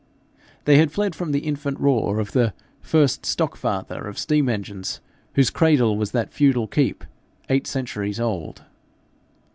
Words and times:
They 0.65 0.79
had 0.79 0.91
fled 0.91 1.13
from 1.13 1.31
the 1.31 1.41
infant 1.45 1.79
roar 1.79 2.17
of 2.17 2.31
the 2.31 2.55
'first 2.81 3.23
stock 3.23 3.55
father' 3.55 4.07
of 4.07 4.17
steam 4.17 4.49
engines, 4.49 4.99
whose 5.35 5.51
cradle 5.51 5.95
was 5.95 6.09
that 6.09 6.33
feudal 6.33 6.65
keep, 6.65 7.03
eight 7.51 7.67
centuries 7.67 8.19
old. 8.19 8.63